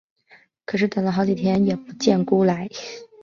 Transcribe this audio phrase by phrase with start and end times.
[0.65, 2.67] 可是等了好几天也不见辜来。